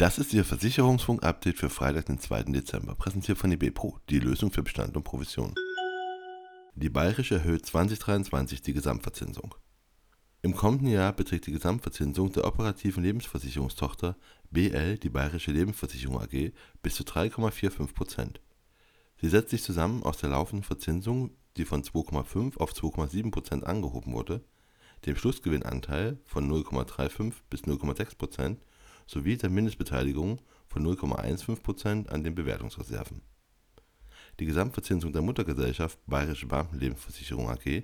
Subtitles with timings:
[0.00, 2.44] Das ist Ihr Versicherungsfunk-Update für Freitag, den 2.
[2.44, 5.54] Dezember, präsentiert von IBPRO, die Lösung für Bestand und Provision.
[6.74, 9.54] Die Bayerische erhöht 2023 die Gesamtverzinsung.
[10.40, 14.16] Im kommenden Jahr beträgt die Gesamtverzinsung der operativen Lebensversicherungstochter
[14.50, 18.40] BL, die Bayerische Lebensversicherung AG, bis zu 3,45 Prozent.
[19.20, 24.14] Sie setzt sich zusammen aus der laufenden Verzinsung, die von 2,5 auf 2,7 Prozent angehoben
[24.14, 24.46] wurde,
[25.04, 28.60] dem Schlussgewinnanteil von 0,35 bis 0,6 Prozent
[29.10, 33.22] sowie der Mindestbeteiligung von 0,15% an den Bewertungsreserven.
[34.38, 37.82] Die Gesamtverzinsung der Muttergesellschaft Bayerische Beamtenlebensversicherung AG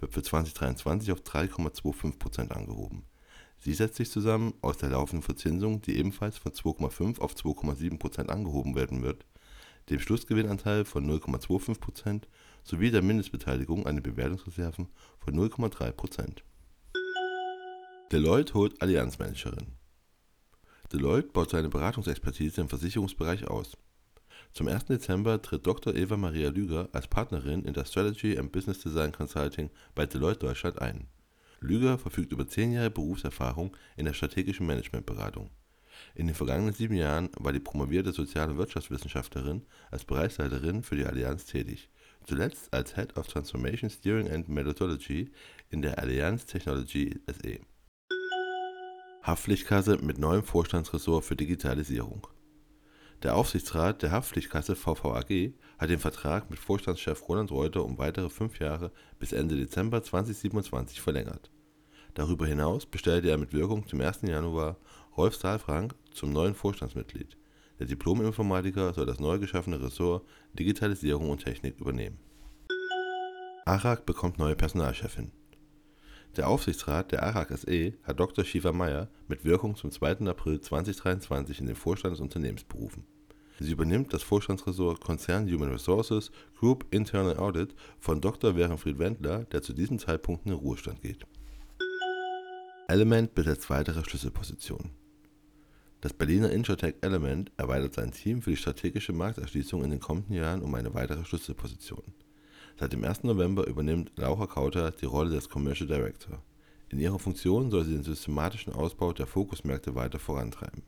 [0.00, 3.06] wird für 2023 auf 3,25% angehoben.
[3.58, 8.74] Sie setzt sich zusammen aus der laufenden Verzinsung, die ebenfalls von 2,5 auf 2,7% angehoben
[8.74, 9.24] werden wird,
[9.88, 12.24] dem Schlussgewinnanteil von 0,25%
[12.64, 14.88] sowie der Mindestbeteiligung an den Bewertungsreserven
[15.20, 16.42] von 0,3%
[18.12, 19.75] Deloitte holt Allianzmanagerin
[20.92, 23.76] Deloitte baut seine Beratungsexpertise im Versicherungsbereich aus.
[24.52, 24.84] Zum 1.
[24.84, 25.94] Dezember tritt Dr.
[25.94, 30.80] Eva Maria Lüger als Partnerin in das Strategy and Business Design Consulting bei Deloitte Deutschland
[30.80, 31.08] ein.
[31.60, 35.50] Lüger verfügt über zehn Jahre Berufserfahrung in der strategischen Managementberatung.
[36.14, 41.06] In den vergangenen sieben Jahren war die promovierte Sozial- und Wirtschaftswissenschaftlerin als Bereichsleiterin für die
[41.06, 41.88] Allianz tätig,
[42.24, 45.32] zuletzt als Head of Transformation Steering and Methodology
[45.70, 47.58] in der Allianz Technology SE.
[49.26, 52.28] Haftpflichtkasse mit neuem Vorstandsressort für Digitalisierung.
[53.24, 58.60] Der Aufsichtsrat der Haftpflichtkasse VVAG hat den Vertrag mit Vorstandschef Roland Reuter um weitere fünf
[58.60, 61.50] Jahre bis Ende Dezember 2027 verlängert.
[62.14, 64.22] Darüber hinaus bestellte er mit Wirkung zum 1.
[64.22, 64.76] Januar
[65.16, 67.36] Rolf Saalfrank zum neuen Vorstandsmitglied.
[67.80, 72.20] Der Diplom-Informatiker soll das neu geschaffene Ressort Digitalisierung und Technik übernehmen.
[73.64, 75.32] ARAG bekommt neue Personalchefin.
[76.36, 78.44] Der Aufsichtsrat der ARAG SE hat Dr.
[78.44, 80.26] Shiva Meyer mit Wirkung zum 2.
[80.28, 83.06] April 2023 in den Vorstand des Unternehmens berufen.
[83.58, 88.54] Sie übernimmt das Vorstandsressort Konzern Human Resources Group Internal Audit von Dr.
[88.54, 91.26] Werenfried Wendler, der zu diesem Zeitpunkt in den Ruhestand geht.
[92.86, 94.90] Element besetzt weitere Schlüsselpositionen.
[96.02, 100.60] Das Berliner Insurtech Element erweitert sein Team für die strategische Markterschließung in den kommenden Jahren
[100.60, 102.04] um eine weitere Schlüsselposition.
[102.78, 103.22] Seit dem 1.
[103.22, 106.42] November übernimmt Laura Kauter die Rolle des Commercial Director.
[106.90, 110.82] In ihrer Funktion soll sie den systematischen Ausbau der Fokusmärkte weiter vorantreiben.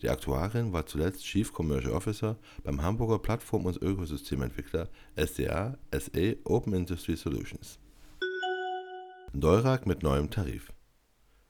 [0.00, 6.72] Die Aktuarin war zuletzt Chief Commercial Officer beim Hamburger Plattform- und Ökosystementwickler SDA SA Open
[6.72, 7.80] Industry Solutions.
[9.32, 10.72] Deurak mit neuem Tarif.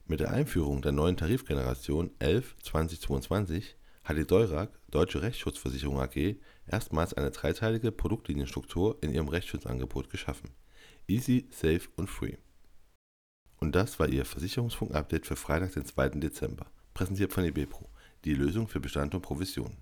[0.07, 7.15] Mit der Einführung der neuen Tarifgeneration 11 2022 hat die Deurag, Deutsche Rechtsschutzversicherung AG, erstmals
[7.15, 10.51] eine dreiteilige Produktlinienstruktur in ihrem Rechtsschutzangebot geschaffen.
[11.09, 12.37] Easy, Safe und Free.
[13.59, 16.11] Und das war ihr Versicherungsfunk-Update für Freitag, den 2.
[16.21, 17.89] Dezember, präsentiert von eBepro,
[18.25, 19.75] die Lösung für Bestand und Provision.